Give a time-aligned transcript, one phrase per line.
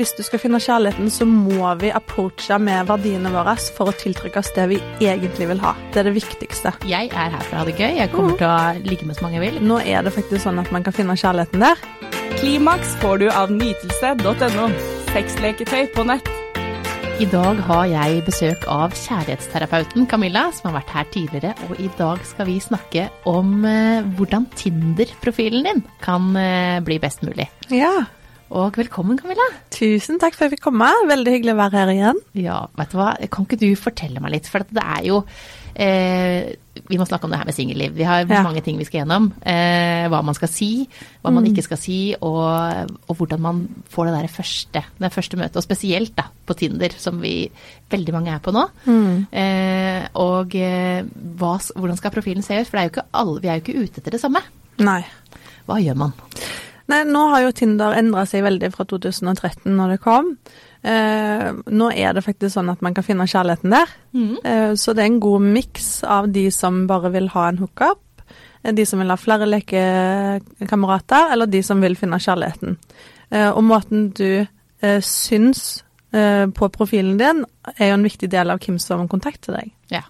[0.00, 4.40] hvis du skal finne kjærligheten, så må vi approache med verdiene våre for å tiltrekke
[4.40, 5.74] oss det vi egentlig vil ha.
[5.92, 6.72] Det er det viktigste.
[6.88, 7.98] Jeg er her for å ha det gøy.
[7.98, 9.58] Jeg kommer til å ligge med så mange jeg vil.
[9.68, 11.82] Nå er det faktisk sånn at man kan finne kjærligheten der.
[12.40, 14.68] Klimaks får du av nytelse.no.
[15.10, 16.30] Sexleketøy på nett.
[17.20, 21.50] I dag har jeg besøk av kjærlighetsterapeuten Camilla, som har vært her tidligere.
[21.68, 27.20] Og i dag skal vi snakke om eh, hvordan Tinder-profilen din kan eh, bli best
[27.26, 27.50] mulig.
[27.68, 28.06] Ja.
[28.50, 29.44] Og velkommen, Camilla.
[29.70, 30.88] Tusen takk for at jeg fikk komme.
[31.06, 32.16] Veldig hyggelig å være her igjen.
[32.42, 34.48] Ja, vet du hva, kan ikke du fortelle meg litt?
[34.50, 35.20] For det er jo
[35.78, 36.48] eh,
[36.88, 37.92] Vi må snakke om det her med singelliv.
[37.94, 38.40] Vi har Ja.
[38.42, 39.28] mange ting vi skal gjennom.
[39.46, 40.88] Eh, hva man skal si,
[41.22, 41.52] hva man Mm.
[41.52, 45.56] ikke skal si, og, og hvordan man får det der første, det første møtet.
[45.56, 47.48] Og spesielt da, på Tinder, som vi
[47.88, 48.66] veldig mange er på nå.
[48.84, 49.26] Mm.
[49.30, 51.04] Eh, og eh,
[51.38, 52.66] hva, hvordan skal profilen se ut?
[52.66, 54.42] For det er alle, vi er jo ikke ute etter det samme.
[54.82, 55.04] Nei.
[55.68, 56.12] Hva gjør man?
[56.90, 60.32] Nei, nå har jo Tinder endra seg veldig fra 2013 når det kom.
[60.82, 63.92] Eh, nå er det faktisk sånn at man kan finne kjærligheten der.
[64.42, 68.24] Eh, så det er en god miks av de som bare vil ha en hookup,
[68.64, 72.78] eh, de som vil ha flere lekekamerater, eller de som vil finne kjærligheten.
[73.30, 74.46] Eh, og måten du
[74.82, 77.44] eh, syns eh, på profilen din,
[77.76, 79.70] er jo en viktig del av hvem som kontakter deg.
[79.94, 80.02] Ja.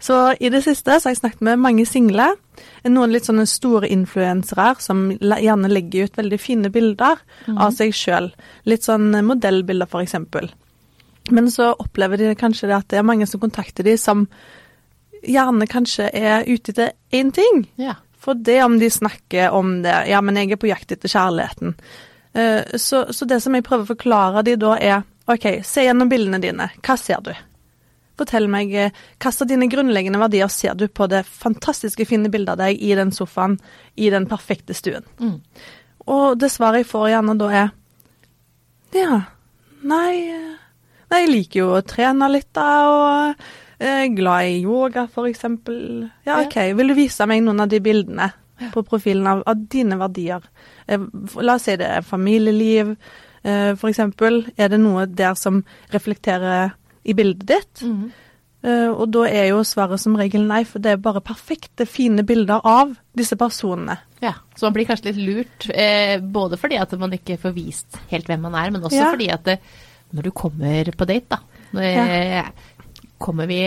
[0.00, 2.32] Så i det siste så har jeg snakket med mange single.
[2.84, 7.20] Noen litt sånne store influensere som gjerne legger ut veldig fine bilder
[7.56, 8.30] av seg sjøl.
[8.64, 10.14] Litt sånn modellbilder, f.eks.
[11.30, 14.24] Men så opplever de kanskje det at det er mange som kontakter de som
[15.22, 17.66] gjerne kanskje er ute etter én ting.
[17.76, 17.94] ja.
[18.20, 21.74] For det om de snakker om det Ja, men jeg er på jakt etter kjærligheten.
[22.34, 26.08] Eh, Så, så det som jeg prøver å forklare de da, er OK, se gjennom
[26.10, 26.66] bildene dine.
[26.84, 27.32] Hva ser du?
[28.20, 32.54] Fortell meg eh, hva av dine grunnleggende verdier ser du på det fantastiske fine bildet
[32.54, 33.58] av deg i den sofaen
[33.96, 35.06] i den perfekte stuen?
[35.20, 35.38] Mm.
[36.10, 37.70] Og det svaret jeg får gjerne da er
[38.96, 39.22] Ja,
[39.86, 40.50] nei eh,
[41.10, 46.06] Nei, jeg liker jo å trene litt, da, og er glad i yoga, for eksempel.
[46.26, 46.36] Ja.
[46.44, 48.28] OK, vil du vise meg noen av de bildene
[48.70, 50.44] på profilen av, av dine verdier?
[50.86, 51.02] Eh,
[51.42, 52.92] La oss si det er familieliv,
[53.42, 54.44] eh, eksempel.
[54.56, 57.82] Er det noe der som reflekterer i bildet ditt?
[57.86, 58.10] Mm.
[58.60, 62.24] Uh, og da er jo svaret som regel nei, for det er bare perfekte, fine
[62.28, 63.96] bilder av disse personene.
[64.20, 67.96] Ja, så man blir kanskje litt lurt, eh, både fordi at man ikke får vist
[68.10, 69.08] helt hvem man er, men også Ja.
[69.14, 69.56] fordi at det,
[70.12, 71.38] når du kommer på date, da,
[71.72, 72.44] når, ja.
[73.16, 73.62] kommer vi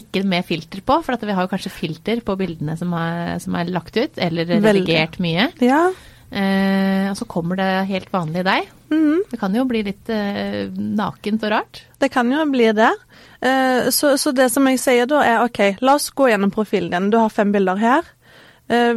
[0.00, 3.36] ikke med filter på, for at vi har jo kanskje filter på bildene som er,
[3.44, 5.50] som er lagt ut, eller redigert mye.
[5.60, 5.90] Ja.
[6.32, 8.68] Eh, og så kommer det helt vanlig deg.
[8.90, 9.18] mhm.
[9.30, 11.82] Det kan jo bli litt eh, nakent og rart.
[12.00, 12.90] Det kan jo bli det.
[13.40, 16.90] Eh, Så, så det som jeg sier da, er OK, la oss gå gjennom profilen
[16.90, 17.10] din.
[17.12, 18.02] Du har fem bilder her.
[18.68, 18.94] Eh,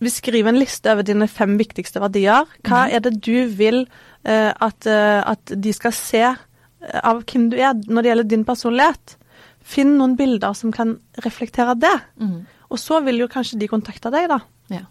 [0.00, 2.48] Vi skriver en liste over dine fem viktigste verdier.
[2.64, 3.84] Hva er det du vil
[4.24, 6.24] eh, at, eh, at de skal se
[7.02, 9.16] av hvem du er når det gjelder din personlighet?
[9.62, 11.94] Finn noen bilder som kan reflektere det.
[12.18, 12.40] Mm.
[12.72, 14.40] Og så vil jo kanskje de kontakte deg, da.
[14.72, 14.86] Ja.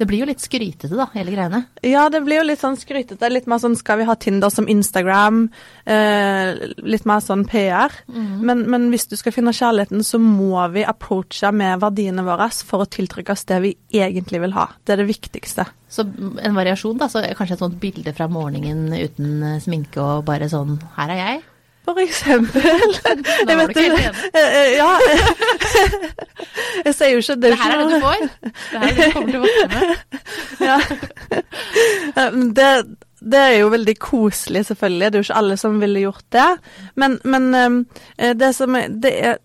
[0.00, 1.58] Det blir jo litt skrytete, da, hele greiene.
[1.84, 3.28] Ja, det blir jo litt sånn skrytete.
[3.28, 5.42] Litt mer sånn skal vi ha Tinder som Instagram?
[5.84, 7.92] Eh, litt mer sånn PR.
[8.08, 12.86] Men, men hvis du skal finne kjærligheten, så må vi approache med verdiene våre for
[12.86, 14.70] å tiltrekke oss det vi egentlig vil ha.
[14.80, 15.68] Det er det viktigste.
[15.92, 17.10] Så en variasjon, da.
[17.12, 21.20] Så kanskje et sånt bilde fra morgenen uten eh, sminke og bare sånn Her er
[21.26, 21.40] jeg.
[21.84, 22.60] For eksempel.
[23.48, 24.12] Nå var du ikke.
[24.32, 24.90] Eh, eh, Ja.
[26.84, 27.50] jeg sier jo ikke det.
[27.52, 28.26] Det her er det du får.
[28.42, 29.86] Det her er det du kommer til å våkne med.
[30.70, 30.78] Ja.
[32.60, 32.70] Det,
[33.32, 35.10] det er jo veldig koselig, selvfølgelig.
[35.12, 36.48] Det er jo ikke alle som ville gjort det.
[37.00, 39.38] Men, men eh, det som er det, er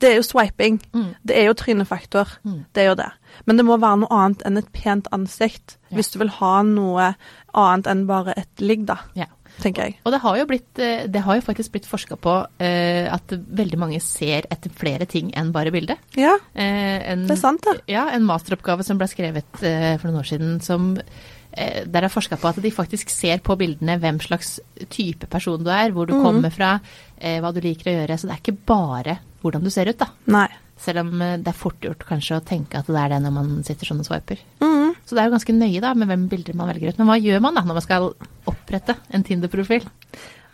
[0.00, 0.78] det er jo swiping.
[0.96, 1.08] Mm.
[1.26, 2.28] Det er jo trynefaktor.
[2.44, 2.62] Mm.
[2.74, 3.10] Det er jo det.
[3.46, 5.76] Men det må være noe annet enn et pent ansikt.
[5.90, 5.98] Ja.
[5.98, 7.10] Hvis du vil ha noe
[7.52, 9.28] annet enn bare et ligg, da, Ja.
[9.62, 9.96] Tenker jeg.
[10.04, 13.30] Og det har jo, blitt, eh, det har jo faktisk blitt forska på eh, at
[13.32, 15.98] veldig mange ser etter flere ting enn bare bildet.
[16.16, 17.80] Ja, Eh, en, det er sant, det.
[17.92, 22.12] Ja, en masteroppgave som ble skrevet eh, for noen år siden som eh, der er
[22.12, 24.58] forska på at de faktisk ser på bildene hvem slags
[24.92, 26.22] type person du er, hvor du Mhm.
[26.24, 26.80] kommer fra,
[27.18, 28.18] eh, hva du liker å gjøre.
[28.18, 30.06] Så det er ikke bare hvordan du ser ut, da.
[30.26, 30.48] Nei.
[30.80, 33.62] Selv om det er fort gjort kanskje å tenke at det er det når man
[33.64, 34.38] sitter sånn og swiper.
[34.60, 34.89] Mhm.
[35.10, 36.98] Så det er jo ganske nøye da med hvem bilder man velger ut.
[37.00, 38.04] Men hva gjør man da når man skal
[38.46, 39.88] opprette en Tinder-profil?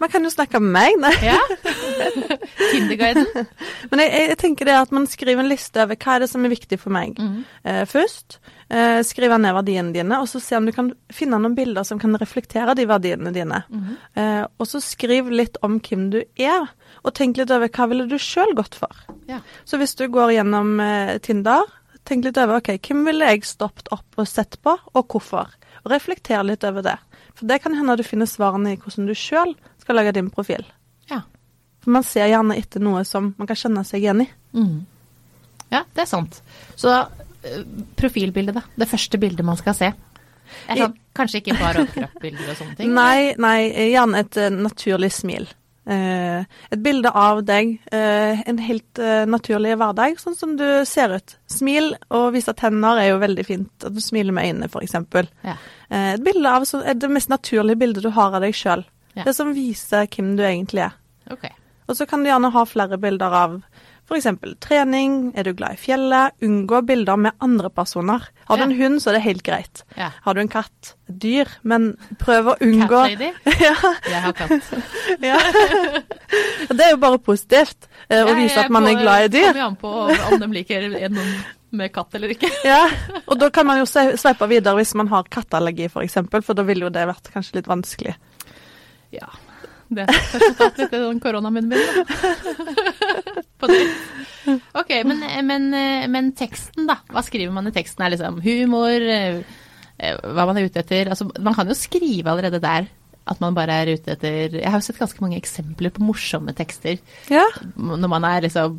[0.01, 1.13] Man kan jo snakke med meg, nei.
[1.25, 1.37] Ja.
[2.73, 3.29] Tinderguiden.
[3.91, 6.45] Men jeg, jeg tenker det at man skriver en liste over hva er det som
[6.45, 7.21] er viktig for meg.
[7.21, 7.39] Mm.
[7.69, 8.39] Eh, først
[8.69, 12.01] eh, skriver ned verdiene dine, og så se om du kan finne noen bilder som
[12.01, 13.63] kan reflektere de verdiene dine.
[13.69, 13.95] Mm.
[14.21, 16.69] Eh, og så skriv litt om hvem du er,
[17.05, 19.05] og tenk litt over hva ville du sjøl gått for.
[19.31, 19.41] Ja.
[19.69, 21.65] Så hvis du går gjennom eh, Tinder,
[22.07, 25.53] tenk litt over ok, hvem ville jeg stoppet opp og sett på, og hvorfor?
[25.85, 26.97] Og reflektere litt over det.
[27.37, 30.65] For det kan hende du finner svarene i hvordan du sjøl skal lage din profil.
[31.11, 31.23] Ja.
[31.85, 34.29] For man ser gjerne etter noe som man kan kjenne seg igjen i.
[34.57, 34.81] Mm.
[35.75, 36.41] Ja, det er sant.
[36.79, 37.63] Så eh,
[37.99, 38.65] profilbildet, da.
[38.79, 39.93] Det første bildet man skal se.
[40.67, 42.93] Sånn, kanskje ikke bare overkroppsbilder og sånne ting?
[43.01, 43.59] Nei, nei,
[43.91, 45.49] gjerne et eh, naturlig smil.
[45.87, 46.43] Eh,
[46.75, 51.37] et bilde av deg, eh, en helt eh, naturlig hverdag, sånn som du ser ut.
[51.51, 53.71] Smil og vise tenner er jo veldig fint.
[53.87, 54.97] At du smiler med øynene, f.eks.
[55.47, 55.55] Ja.
[55.95, 58.83] Et bilde av så, det mest naturlige bildet du har av deg sjøl.
[59.15, 59.29] Ja.
[59.29, 60.99] Det som viser hvem du egentlig er.
[61.31, 61.55] Okay.
[61.87, 63.61] Og så kan du gjerne ha flere bilder av
[64.07, 64.27] f.eks.
[64.63, 68.29] trening, er du glad i fjellet, unngå bilder med andre personer.
[68.47, 68.69] Har du Ja.
[68.69, 69.83] en hund, så er det helt greit.
[69.97, 70.11] Ja.
[70.23, 73.33] Har du en katt, dyr, men prøv å unngå Cat lady?
[73.67, 73.75] ja,
[74.07, 74.73] Jeg har katt.
[75.31, 75.39] ja.
[76.77, 79.53] Det er jo bare positivt eh, å vise at man er glad i dyr.
[79.53, 79.93] Kommer an på
[80.31, 81.35] om de liker noen
[81.77, 82.49] med katt eller ikke.
[82.65, 82.85] Ja,
[83.27, 86.55] og da kan man jo sveipe videre hvis man har katteallergi f.eks., for, eksempel, for
[86.59, 88.15] da ville jo det vært kanskje litt vanskelig.
[89.15, 89.27] Ja.
[89.89, 91.81] Det er litt den koronamunnen min.
[93.61, 93.79] På det.
[94.77, 95.69] Ok, men, men,
[96.13, 96.99] men teksten, da.
[97.13, 98.05] Hva skriver man i teksten?
[98.07, 99.07] Er liksom humor?
[99.07, 99.41] eh,
[99.99, 101.11] eh, Hva man er ute etter?
[101.15, 102.89] Altså, man kan jo skrive allerede der
[103.27, 106.53] at man bare er ute etter Jeg har jo sett ganske mange eksempler på morsomme
[106.55, 107.01] tekster
[107.33, 107.43] Ja,
[107.75, 108.77] når man er liksom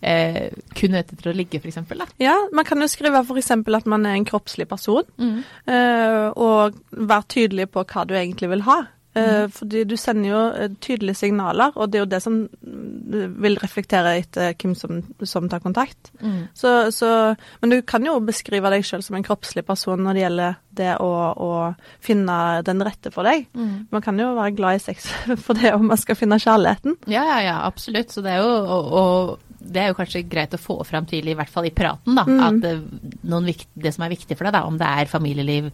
[0.00, 1.76] eh, kun ute etter å ligge, f.eks.
[2.22, 3.50] ja man kan jo skrive f.eks.
[3.52, 5.42] at man er en kroppslig person, Mm.
[5.68, 8.78] eh, og være tydelig på hva du egentlig vil ha.
[9.14, 13.34] Eh, Fordi du sender jo eh, tydelige signaler, og det er jo det som mm,
[13.42, 16.12] vil reflektere etter hvem som, som tar kontakt.
[16.22, 16.44] Mm.
[16.54, 17.10] Så, så,
[17.60, 20.92] men du kan jo beskrive deg selv som en kroppslig person når det gjelder det
[21.02, 21.50] å, å
[22.04, 23.48] finne den rette for deg.
[23.58, 23.90] Mm.
[23.90, 25.10] Man kan jo være glad i sex
[25.44, 27.00] for det om man skal finne kjærligheten.
[27.10, 28.14] Ja, ja, ja, absolutt.
[28.14, 31.34] Så det er jo og, og det er jo kanskje greit å få fram tidlig,
[31.34, 32.24] i hvert fall i praten, da.
[32.26, 32.40] Mm.
[32.46, 32.76] At det,
[33.28, 35.68] noen det som er viktig for deg, da, om det er familieliv,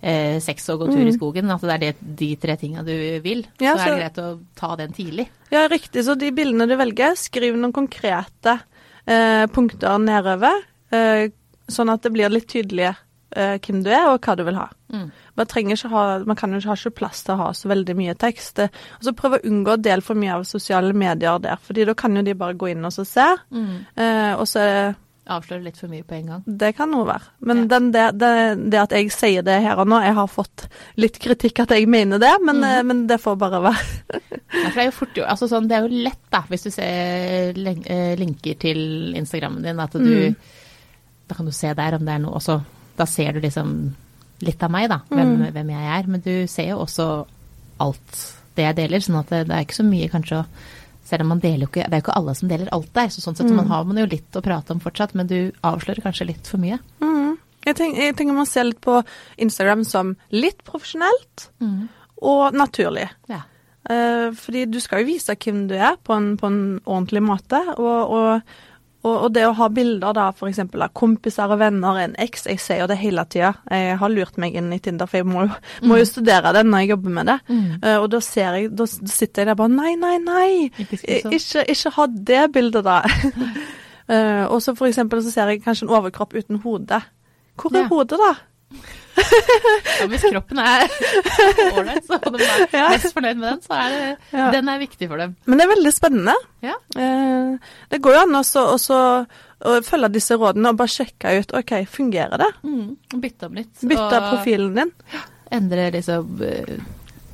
[0.00, 2.92] eh, sex og gå tur i skogen, at det er det, de tre tinga du
[3.24, 3.64] vil, Mm.
[3.64, 5.28] Ja, så er det greit å ta den tidlig.
[5.50, 6.04] Ja, riktig.
[6.04, 8.58] Så de bildene du velger, skriv noen konkrete
[9.06, 10.62] eh, punkter nedover,
[10.92, 11.28] eh,
[11.68, 12.94] sånn at det blir litt tydelig
[13.36, 14.68] eh, hvem du er og hva du vil ha.
[14.92, 15.10] Mm.
[15.36, 15.46] Man,
[15.92, 18.58] ha, man kan jo ikke ha ikke plass til å ha så veldig mye tekst.
[18.62, 18.68] Eh,
[18.98, 21.94] Og så prøv å unngå å dele for mye av sosiale medier der, fordi da
[21.94, 23.26] kan jo de bare gå inn og så se.
[23.52, 23.74] Mm.
[23.96, 24.94] Eh, og så
[25.26, 26.42] Avsløre litt for mye på en gang.
[26.46, 27.24] Det kan noe være.
[27.40, 27.66] Men Ja.
[27.72, 28.30] den, det, det,
[28.70, 31.88] det at jeg sier det her og nå, jeg har fått litt kritikk at jeg
[31.90, 34.20] mener det, men, eh, men det får bare være.
[34.54, 36.70] Ja, det er jo fort jo, altså sånn, det er jo lett da, hvis du
[36.70, 38.80] ser eh, linker til
[39.18, 40.36] Instagrammen din, at du, Mm.
[41.28, 42.60] da kan du se der om det er noe, også,
[42.96, 43.74] da ser du liksom
[44.46, 45.52] litt av meg da, hvem, Mm.
[45.52, 47.26] hvem jeg er, men du ser jo også
[47.80, 50.46] alt det jeg deler, sånn at det, det er ikke så mye kanskje å,
[51.06, 53.10] selv om man deler jo ikke, det er jo ikke alle som deler alt der,
[53.14, 53.56] så sånn sett Mm.
[53.62, 56.58] man har man jo litt å prate om fortsatt, men du avslører kanskje litt for
[56.58, 56.78] mye.
[57.00, 57.36] Mm.
[57.66, 59.00] Jeg, tenker, jeg tenker man ser litt på
[59.38, 61.48] Instagram som litt profesjonelt
[62.22, 63.08] og naturlig.
[63.30, 63.42] Ja.
[63.90, 67.60] Eh, fordi du skal jo vise hvem du er på en, på en ordentlig måte.
[67.78, 68.56] Og, og,
[69.06, 70.58] og, og det å ha bilder da f.eks.
[70.66, 73.52] av kompiser og venner, en eks, jeg ser jo det hele tida.
[73.70, 75.46] Jeg har lurt meg inn i Tinder, for jeg må,
[75.86, 77.38] må jo studere det når jeg jobber med det.
[77.48, 77.64] Mm.
[77.84, 80.50] Uh, og da ser jeg, da sitter jeg der bare Nei, nei, nei!
[80.82, 81.36] Ikke sånn.
[81.38, 82.98] Ikke, ikke ha det bildet, da.
[84.10, 87.00] uh, og så for eksempel så ser jeg kanskje en overkropp uten hode.
[87.56, 87.90] Hvor er Ja.
[87.92, 88.34] hodet, da?
[89.96, 90.86] Ja, hvis kroppen er
[91.78, 92.88] ålreit, så og de er Ja.
[92.92, 94.50] mest fornøyd med den, så er det, Ja.
[94.52, 95.36] den er viktig for dem.
[95.46, 96.34] Men det er veldig spennende.
[96.66, 96.74] Ja.
[96.96, 101.72] Eh, det går jo an også, å følge disse rådene og bare sjekke ut OK,
[101.88, 102.50] fungerer det?
[102.66, 102.90] Mm,
[103.22, 103.72] bytte om litt.
[103.80, 104.92] Bytte og profilen din.
[105.56, 106.76] Endre liksom eh,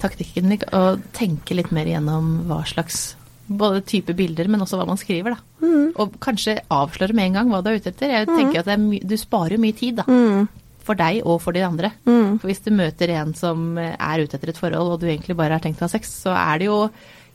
[0.03, 3.17] taktikken og tenke litt mer gjennom hva slags
[3.53, 5.67] både type bilder, men også hva man skriver, da.
[5.67, 5.89] Mm.
[6.01, 8.09] Og kanskje avsløre med en gang hva du er ute etter.
[8.15, 10.07] Jeg tenker at det er my du sparer mye tid, da.
[10.09, 10.47] Mm.
[10.83, 11.93] For deg og for de andre.
[12.09, 12.39] Mm.
[12.43, 15.37] For hvis du møter en som eh, er ute etter et forhold, og du egentlig
[15.39, 16.79] bare har tenkt å ha sex, så er det jo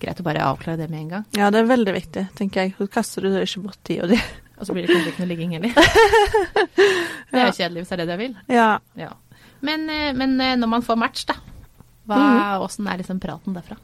[0.01, 1.27] greit å bare avklare det med en gang.
[1.37, 2.75] Ja, det er veldig viktig, tenker jeg.
[2.77, 4.19] Så kaster du ikke bort tida di.
[4.57, 5.73] Og så blir det kanskje ikke noe ligging heller.
[7.29, 8.31] Det er jo kjedelig hvis det er det jeg vil.
[8.49, 8.69] Ja.
[8.97, 9.09] Ja.
[9.67, 11.35] Men, eh, men eh, når man får match, da.
[12.07, 12.63] Hva, mm.
[12.65, 13.77] Åssen er liksom praten derfra?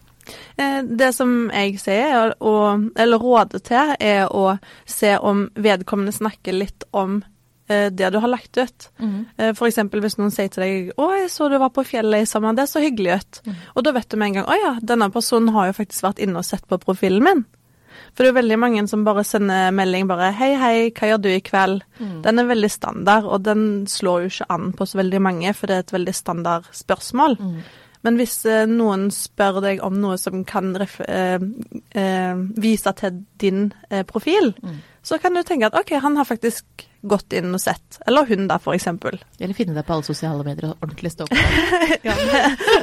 [0.55, 4.55] Det som jeg sier, er eller rådet til, er å
[4.87, 7.19] se om vedkommende snakker litt om
[7.67, 8.89] det du har lagt ut.
[8.99, 9.53] Mm.
[9.55, 12.27] For eksempel hvis noen sier til deg 'Å, jeg så du var på fjellet i
[12.27, 13.39] sommer, det så hyggelig ut'.
[13.75, 16.19] Og da vet du med en gang 'Å ja, denne personen har jo faktisk vært
[16.19, 17.45] inne og sett på profilen min'.
[18.13, 21.29] For det er veldig mange som bare sender melding bare 'Hei, hei, hva gjør du
[21.29, 21.81] i kveld?'
[22.23, 25.67] Den er veldig standard, og den slår jo ikke an på så veldig mange, for
[25.67, 27.37] det er et veldig standard spørsmål.
[28.03, 31.39] Men hvis eh, noen spør deg om noe som kan eh,
[31.95, 34.53] eh, vise til din eh, profil,
[35.03, 37.99] så kan du tenke at OK, han har faktisk gått inn og sett.
[38.07, 39.17] Eller hun, da, eksempel.
[39.39, 41.39] Eller finne deg på alle sosiale medier og ordentlig stå på.
[42.07, 42.15] Ja,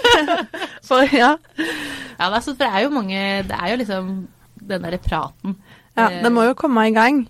[0.88, 1.34] for, ja.
[2.18, 4.10] Ja, det er, for det er jo mange Det er jo liksom
[4.60, 5.56] den derre praten.
[5.96, 7.24] ja, Eh, det må jo komme i gang.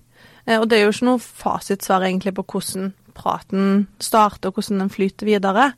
[0.46, 4.82] Eh, og det er jo ikke noe fasitsvar egentlig på hvordan praten starter, og hvordan
[4.84, 5.72] den flyter videre.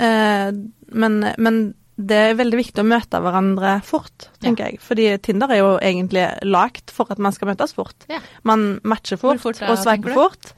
[0.00, 0.50] Eh,
[0.96, 1.60] men, men
[1.96, 4.80] det er veldig viktig å møte hverandre fort, tenker jeg.
[4.82, 8.08] Fordi Tinder er jo egentlig lagt for at man skal møtes fort.
[8.10, 8.18] Ja.
[8.42, 10.54] Man matcher fort, fort og sveiper fort.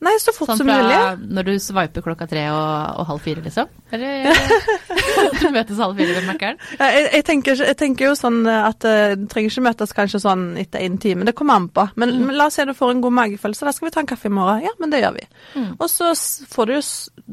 [0.00, 1.28] Nei, så fort Sånn som fra mulig.
[1.34, 3.66] når du sveiper klokka tre og, og halv fire, liksom?
[3.90, 4.28] Eller
[5.42, 6.60] du møtes halv fire ved Mækkern?
[6.78, 7.26] Jeg, jeg,
[7.66, 11.26] jeg tenker jo sånn at eh, du trenger ikke møtes kanskje sånn etter en time.
[11.26, 11.88] Det kommer an på.
[11.98, 12.24] Men, Mm.
[12.30, 13.66] men la oss si du får en god magefølelse.
[13.66, 14.62] Da skal vi ta en kaffe i morgen.
[14.64, 15.26] Ja, men det gjør vi.
[15.58, 15.68] Mm.
[15.82, 16.14] Og så
[16.54, 16.82] får du jo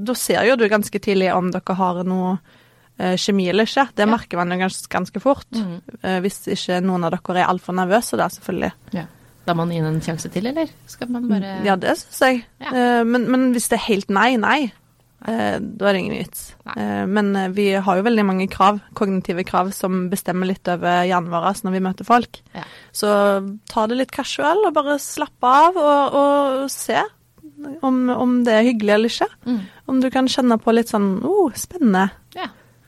[0.10, 2.62] Da ser jo du ganske tidlig om dere har noe eh,
[2.98, 3.88] kjemi eller ikke.
[3.96, 4.12] Det Ja.
[4.12, 5.50] merker man jo ganske, ganske fort.
[5.52, 5.82] Mm.
[6.02, 8.72] Eh, hvis ikke noen av dere er altfor nervøse, da, selvfølgelig.
[8.94, 9.06] Ja.
[9.46, 10.70] Da må man gi en sjanse til, eller?
[10.88, 12.46] Skal man bare Ja, det syns jeg.
[12.62, 12.72] Ja.
[12.72, 14.72] Eh, men, men hvis det er helt nei, nei,
[15.28, 16.56] eh, da er det ingen vits.
[16.66, 16.78] Nei.
[16.82, 21.04] Eh, men eh, vi har jo veldig mange krav, kognitive krav, som bestemmer litt over
[21.06, 22.42] hjernen vår når vi møter folk.
[22.56, 22.64] Ja.
[22.96, 23.12] Så
[23.70, 27.04] ta det litt casual, og bare slappe av og, og se
[27.86, 29.30] om, om det er hyggelig eller ikke.
[29.46, 29.62] Mm.
[29.88, 32.10] Om du kan kjenne på litt sånn oh, spennende.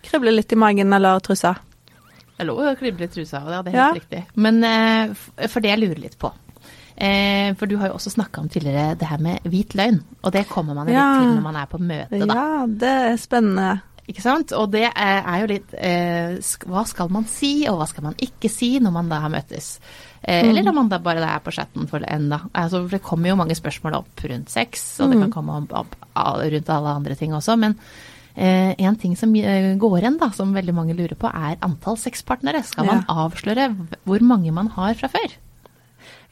[0.07, 0.11] Ja.
[0.19, 1.55] Krible litt i magen eller trusa.
[2.37, 3.87] Det lå lov å krible i trusa, og ja, det er Ja.
[3.93, 4.25] helt riktig.
[4.35, 6.31] Men eh, for det jeg lurer litt på
[6.97, 10.03] eh, For du har jo også snakka om tidligere det her med hvit løgn.
[10.23, 11.19] Og det kommer man jo Ja.
[11.19, 12.33] litt til når man er på møte, da.
[12.33, 13.81] Ja, det er spennende.
[14.07, 14.53] Ikke sant?
[14.55, 18.49] Og det er, jo litt eh, Hva skal man si, og hva skal man ikke
[18.49, 19.79] si når man da har møttes?
[20.23, 20.49] Eh, Mm.
[20.49, 22.39] Eller når man da bare er på chatten for enda.
[22.53, 25.21] Altså, det kommer jo mange spørsmål opp rundt sex, og det Mm.
[25.23, 27.57] kan komme opp, opp rundt alle andre ting også.
[27.59, 27.75] Men
[28.37, 31.99] eh, en ting som eh, går igjen, da, som veldig mange lurer på, er antall
[31.99, 32.63] sexpartnere.
[32.67, 33.71] Skal man avsløre
[34.07, 35.37] hvor mange man har fra før?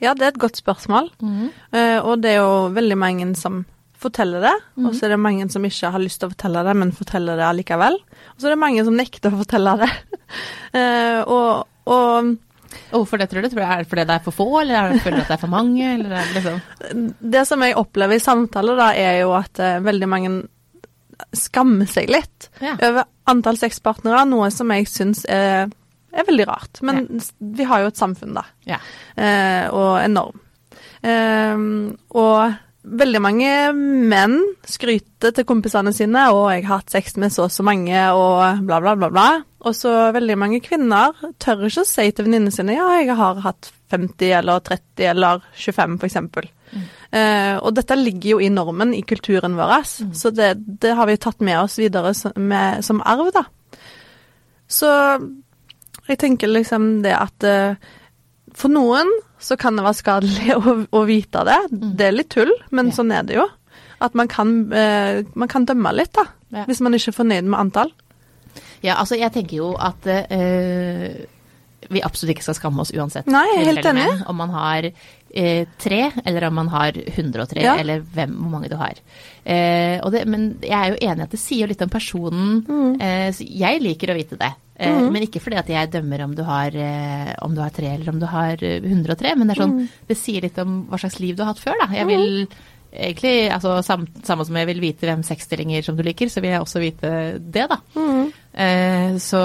[0.04, 1.10] Ja, det er et godt spørsmål.
[1.24, 3.64] Eh, og det er jo veldig mange som
[4.06, 6.74] forteller det, og så er det mange som ikke har lyst til å fortelle det,
[6.78, 7.96] men forteller det allikevel.
[8.36, 9.94] Og så er det mange som nekter å fortelle det.
[10.76, 12.34] Eh, og, og
[12.92, 13.48] hvorfor det, tror du?
[13.48, 15.40] Tror du Er det fordi det er for få, eller er det fordi det er
[15.40, 15.86] for mange?
[15.94, 19.78] Eller er det liksom det som jeg opplever i samtaler, da, er jo at eh,
[19.86, 20.34] veldig mange
[21.36, 22.76] skammer seg litt Ja.
[22.76, 25.72] over antall sexpartnere, noe som jeg syns er,
[26.14, 26.82] er veldig rart.
[26.82, 27.24] Men ja.
[27.40, 28.46] vi har jo et samfunn, da.
[28.66, 28.80] Ja.
[29.18, 30.40] eh, og en norm.
[31.06, 31.66] Eh,
[32.16, 32.56] og
[32.86, 34.38] veldig mange menn
[34.70, 38.66] skryter til kompisene sine og 'jeg har hatt sex med så og så mange', og
[38.66, 39.10] bla, bla, bla.
[39.10, 39.44] bla.
[39.62, 43.42] Og så veldig mange kvinner tør ikke å si til venninnene sine 'ja, jeg har
[43.42, 46.16] hatt 50 eller 30 eller 25', f.eks.
[47.16, 49.76] Eh, og dette ligger jo i normen i kulturen vår,
[50.18, 53.46] så det, det har vi tatt med oss videre som, med, som arv, da.
[54.68, 54.90] Så
[56.10, 57.78] jeg tenker liksom det at eh,
[58.56, 59.10] for noen
[59.42, 61.60] så kan det være skadelig å, å vite det.
[61.72, 62.98] Det er litt tull, men Ja.
[62.98, 63.46] sånn er det jo.
[64.04, 66.26] At man kan, eh, man kan dømme litt, da.
[66.56, 66.66] Ja.
[66.70, 67.94] Hvis man ikke er fornøyd med antall.
[68.84, 71.26] Ja, altså jeg tenker jo at eh,
[71.90, 73.28] vi absolutt ikke skal skamme oss uansett.
[73.32, 74.08] Nei, helt enig.
[74.28, 77.76] Om man har eh, tre, eller om man har 103, Ja.
[77.82, 78.94] eller hvem, hvor mange du har.
[79.46, 82.62] Eh, det, men jeg er jo enig i at det sier litt om personen.
[82.68, 83.02] Mm.
[83.02, 84.54] Eh, så jeg liker å vite det.
[84.76, 85.06] Mm.
[85.14, 88.10] Men ikke fordi at jeg dømmer om du, har, eh, om du har tre eller
[88.12, 89.88] om du har eh, 103, men det sånn, Mm.
[90.10, 91.78] det sier litt om hva slags liv du har hatt før.
[91.80, 91.88] Da.
[91.96, 92.48] Jeg vil
[92.98, 96.52] egentlig, altså sam, Samme som jeg vil vite hvem sexstillinger som du liker, så vil
[96.52, 97.78] jeg også vite det, da.
[97.96, 98.32] Mm.
[98.56, 99.42] Eh, så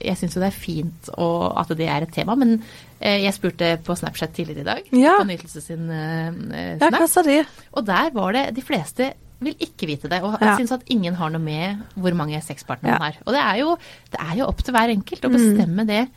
[0.00, 1.28] jeg syns jo det er fint å,
[1.60, 2.58] at det er et tema, men
[3.00, 5.16] eh, jeg spurte på Snapchat tidligere i dag, Ja.
[5.18, 7.42] på Nytelse sin eh, Ja, hva sa de?
[7.72, 10.56] og der var det De fleste vil ikke vite det, og Ja.
[10.58, 12.98] syns at ingen har noe med hvor mange sexpartnere Ja.
[12.98, 13.16] man har.
[13.26, 13.76] Og det er, jo,
[14.12, 15.36] det er jo opp til hver enkelt å Mm.
[15.38, 16.08] bestemme det.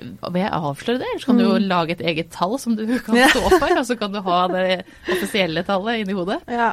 [0.00, 2.84] Ved jeg avsløre det, eller så kan du jo lage et eget tall som du
[2.98, 4.64] kan stå for, og så kan du ha det
[5.12, 6.40] offisielle tallet inni hodet.
[6.48, 6.72] Ja.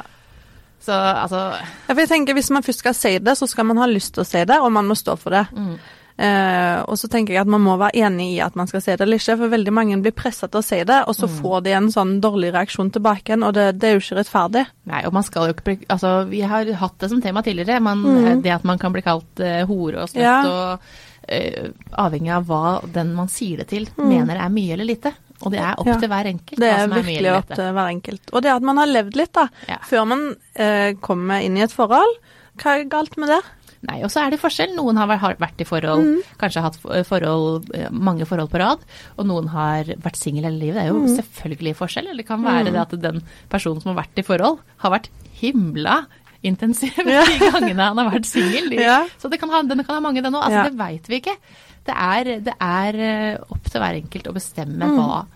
[0.80, 3.80] Så altså Ja, for jeg tenker Hvis man først skal si det, så skal man
[3.82, 5.46] ha lyst til å si det, og man må stå for det.
[5.56, 5.72] Mm.
[6.18, 8.90] Eh, og så tenker jeg at man må være enig i at man skal si
[8.90, 11.34] det eller ikke, for veldig mange blir pressa til å si det, og så Mm.
[11.42, 14.64] får de en sånn dårlig reaksjon tilbake igjen, og det, det er jo ikke rettferdig.
[14.90, 17.78] Nei, og man skal jo ikke bli Altså, vi har hatt det som tema tidligere.
[17.80, 18.42] Man, mm.
[18.42, 20.40] Det at man kan bli kalt uh, hore og snøtt Ja.
[20.42, 20.80] og
[21.28, 24.06] eh, avhengig av hva den man sier det til, mm.
[24.08, 25.14] mener er mye eller lite.
[25.44, 25.98] Og det er opp Ja.
[26.00, 26.58] til hver enkelt.
[26.58, 28.32] Det er mye virkelig eller opp til hver enkelt.
[28.32, 29.78] Og det at man har levd litt, da, Ja.
[29.86, 32.18] før man eh, kommer inn i et forhold.
[32.58, 33.42] Hva er galt med det?
[33.86, 34.74] Nei, og så er det forskjell.
[34.74, 36.22] Noen har vært- i forhold, mm.
[36.38, 38.78] kanskje hatt forhold, eh, mange forhold på rad,
[39.16, 40.74] og noen har vært singel hele livet.
[40.74, 41.16] Det er jo mm.
[41.22, 42.08] selvfølgelig forskjell.
[42.08, 45.08] Eller det kan være det at den personen som har vært i forhold, har vært
[45.38, 46.06] himla
[46.44, 47.24] intensiv Ja.
[47.24, 48.68] de gangene han har vært singel.
[48.70, 49.06] De- Ja.
[49.18, 50.42] Så det kan ha, den kan ha mange, den òg.
[50.44, 50.68] Altså, Ja.
[50.68, 51.36] Det veit vi ikke.
[51.84, 54.96] Det er, det er eh, opp til hver enkelt å bestemme Mm.
[54.98, 55.26] hva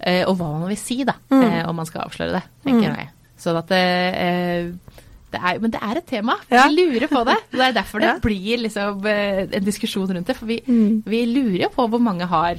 [0.00, 2.42] eh, og hva man vil si, da, eh, om man skal avsløre det.
[2.64, 2.96] tenker Mm.
[2.96, 3.08] jeg.
[3.38, 4.76] Sånn at det,
[5.32, 6.36] det er, Men det er et tema.
[6.50, 6.68] Ja.
[6.68, 7.36] Vi lurer på det.
[7.50, 10.36] Det er derfor det blir liksom en diskusjon rundt det.
[10.36, 11.02] For vi, Mm.
[11.04, 12.56] vi lurer jo på hvor mange har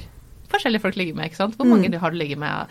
[0.50, 1.24] forskjellige folk ligger med.
[1.28, 1.56] ikke sant?
[1.56, 1.70] Hvor Mm.
[1.70, 2.66] mange du har du ligget med?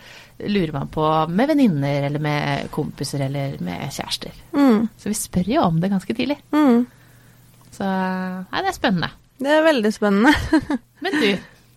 [0.48, 4.30] Lurer man på med venninner eller med kompiser eller med kjærester.
[4.52, 4.88] Mm.
[4.98, 6.38] Så vi spør jo om det ganske tidlig.
[6.52, 6.86] Mm.
[7.72, 9.10] Så nei, det er spennende.
[9.38, 10.32] Det er veldig spennende.
[11.04, 11.28] Men du,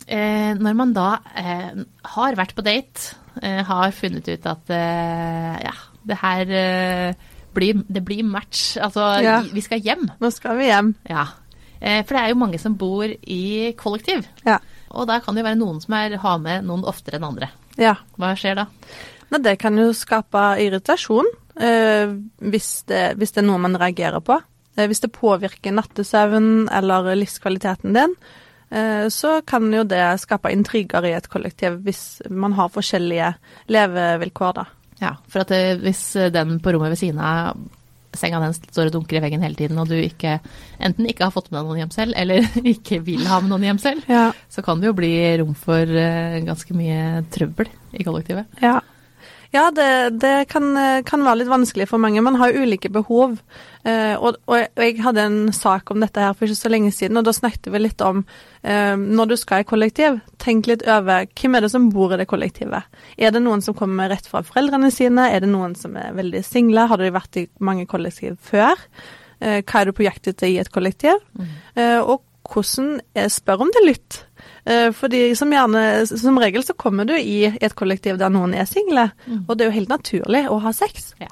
[0.08, 1.84] eh, når man da eh,
[2.16, 5.76] har vært på date, eh, har funnet ut at eh, ja,
[6.08, 7.14] det her eh,
[7.54, 9.42] blir, det blir match, altså Ja.
[9.54, 10.08] vi skal hjem.
[10.22, 10.94] Nå skal vi hjem.
[11.10, 11.28] Ja.
[11.82, 14.26] Eh, for det er jo mange som bor i kollektiv.
[14.46, 14.58] Ja.
[14.92, 17.52] Og der kan det jo være noen som er, har med noen oftere enn andre.
[17.80, 17.96] ja.
[18.20, 18.68] Hva skjer da?
[19.32, 22.12] Nei, det kan jo skape irritasjon eh,
[22.52, 24.38] hvis, det, hvis det er noe man reagerer på.
[24.76, 28.16] Eh, hvis det påvirker nattesøvnen eller livskvaliteten din,
[28.70, 33.34] eh, så kan jo det skape intriger i et kollektiv hvis man har forskjellige
[33.72, 34.68] levevilkår, da.
[35.02, 37.58] Ja, for at eh, hvis den på rommet ved siden av
[38.18, 40.40] senga den står og dunker i veggen hele tiden, og du ikke,
[40.80, 43.68] enten ikke har fått med deg noen hjem selv, eller ikke vil ha med noen
[43.70, 44.26] hjem selv, Ja.
[44.52, 48.48] så kan det jo bli rom for eh, ganske mye trøbbel i kollektivet.
[48.64, 48.80] Ja,
[49.54, 49.88] ja det,
[50.22, 50.70] det kan,
[51.08, 52.22] kan være litt vanskelig for mange.
[52.24, 53.34] Man har ulike behov.
[53.84, 56.70] Eh, og, og jeg- og jeg hadde en sak om dette her for ikke så
[56.72, 58.24] lenge siden, og da snakket vi litt om
[58.64, 62.20] eh, når du skal i kollektiv, tenk litt over hvem er det som bor i
[62.22, 62.84] det kollektivet.
[63.18, 65.28] Er det noen som kommer rett fra foreldrene sine?
[65.34, 66.88] Er det noen som er veldig single?
[66.88, 68.78] Har de vært i mange kollektiv før?
[69.42, 71.18] Eh, hva er du på jakt etter i et kollektiv?
[71.76, 74.24] Eh, og hvordan eh, Spør om det lytt.
[74.66, 78.66] Eh, fordi som gjerne, som regel så kommer du i et kollektiv der noen er
[78.70, 79.12] single,
[79.48, 81.14] og det er jo helt naturlig å ha sex.
[81.22, 81.32] Ja.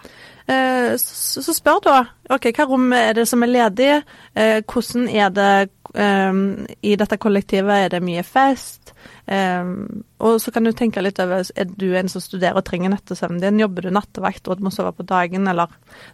[0.49, 1.97] Eh, Så, så spør da
[2.29, 4.03] ok, hva rom er det som er ledig,
[4.35, 6.41] Eh, hvordan er det eh,
[6.81, 8.93] i dette kollektivet, er det mye fest?
[9.29, 12.89] Um, og så kan du tenke litt over, er du en som studerer og trenger
[12.89, 15.69] nattesøvnen din, jobber du nattevakt og må sove på dagen, eller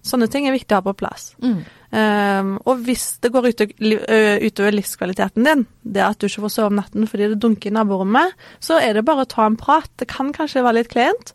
[0.05, 1.29] sånne ting er viktig å ha på plass.
[1.39, 1.61] Mm.
[1.95, 6.73] Um, og hvis det går ut, utover livskvaliteten din, det at du ikke får sove
[6.73, 9.89] om natten fordi det dunker i naborommet, så er det bare å ta en prat.
[9.95, 11.31] Det kan kanskje være litt kleint,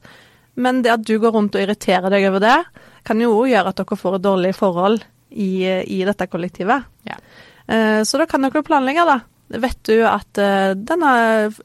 [0.61, 2.59] men det at du går rundt og irriterer deg over det,
[3.09, 6.91] kan jo òg gjøre at dere får et dårlig forhold i, i dette kollektivet.
[7.09, 7.17] Ja.
[7.17, 7.49] Eh,
[8.05, 9.21] så da kan dere planlegge, da.
[9.51, 11.11] Vet du at eh, denne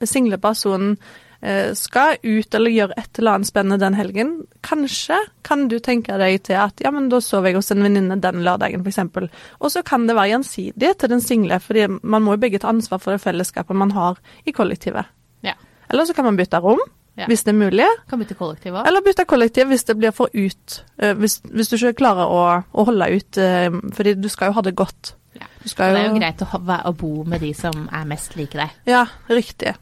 [0.09, 0.95] single personen
[1.41, 4.31] eh, skal ut eller gjøre et eller annet spennende den helgen,
[4.65, 8.17] kanskje kan du tenke deg til at ja, men da sover jeg hos en venninne
[8.23, 9.29] den lørdagen, f.eks.
[9.61, 12.71] Og så kan det være gjensidig til den single, fordi man må jo begge ta
[12.73, 14.17] ansvar for det fellesskapet man har
[14.49, 15.05] i kollektivet.
[15.45, 15.53] Ja.
[15.89, 16.81] Eller så kan man bytte rom,
[17.15, 17.29] Ja.
[17.29, 17.85] hvis det er mulig.
[18.09, 18.87] Kan bytte kollektiv òg.
[18.89, 20.81] Eller bytte kollektiv hvis det blir for ut.
[20.97, 22.41] eh, hvis, hvis du ikke klarer å,
[22.73, 25.13] å holde ut, eh, fordi du skal jo ha det godt.
[25.35, 25.47] Ja.
[25.65, 28.75] Det er jo greit å, ha, å bo med de som er mest like deg.
[28.87, 29.75] Ja, riktig.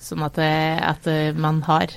[0.00, 1.92] Sånn at, eh, at eh, man har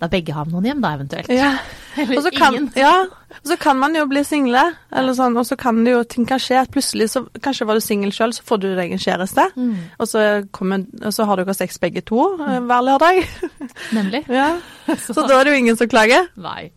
[0.00, 1.28] Da begge har noen hjem, da eventuelt.
[1.28, 1.50] Ja.
[2.00, 2.70] Eller Og så kan, ingen.
[2.78, 3.04] ja,
[3.42, 4.62] og så kan man jo bli single,
[4.94, 6.62] eller sånn, og så kan det jo ting kan skje.
[6.62, 9.44] at Plutselig så Kanskje var du singel sjøl, så får du deg en kjæreste.
[9.58, 9.74] Mm.
[9.98, 10.22] Og, så
[10.56, 12.70] kommer, og så har dere sex begge to mm.
[12.70, 13.22] hver lørdag.
[13.92, 14.24] Nemlig.
[14.40, 14.54] Ja.
[15.04, 16.30] Så da er det jo ingen som klager.
[16.40, 16.70] Nei.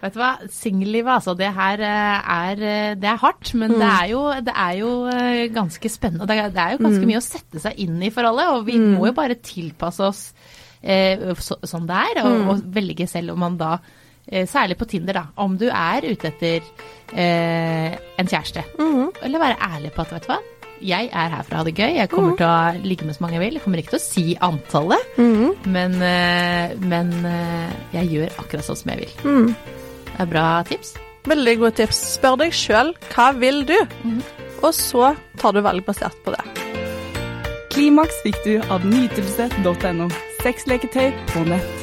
[0.00, 3.78] Vet du hva, singellivet altså, det her eh, er, eh, det er hardt, men Mm.
[3.82, 6.26] det er jo, det er jo eh, ganske spennende.
[6.26, 7.06] Det er, jo ganske Mm.
[7.10, 10.22] mye å sette seg inn i forholdet, og vi må jo bare tilpasse oss
[10.82, 12.48] eh, så, sånn det er, og, Mm.
[12.48, 13.74] og velge selv om man da,
[14.32, 16.62] eh, særlig på Tinder da, om du er ute etter
[17.12, 18.64] eh, en kjæreste.
[18.78, 19.10] Mhm.
[19.22, 20.38] Eller være ærlig på at, vet du hva,
[20.80, 23.20] jeg er her for å ha det gøy, jeg kommer til å ligge med så
[23.20, 25.66] mange jeg vil, jeg kommer ikke til å si antallet, mm.
[25.66, 25.98] men,
[26.88, 27.10] men
[27.92, 29.12] jeg gjør akkurat sånn som jeg vil.
[29.28, 29.54] Mhm.
[30.16, 30.94] Det er bra tips.
[31.28, 31.98] Veldig gode tips.
[32.16, 34.22] Spør deg sjøl hva vil du, Mhm.
[34.62, 36.44] og så tar du valg basert på det.
[37.70, 40.08] Klimaks fikk du av nytelse.no.
[40.42, 41.79] Sexleketøy på nett.